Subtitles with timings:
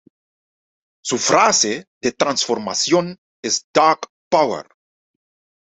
[1.05, 4.65] Su frase de transformación es Dark Power!